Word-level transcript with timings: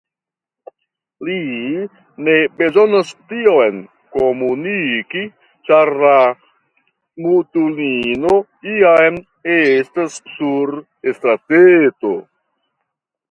Li 1.27 1.33
ne 2.27 2.33
bezonas 2.61 3.09
tion 3.33 3.77
komuniki, 4.15 5.21
ĉar 5.69 5.91
la 6.05 6.15
mutulino 7.27 8.33
jam 8.77 9.21
estas 9.59 10.17
sur 10.39 10.73
la 10.81 11.13
strateto. 11.21 12.15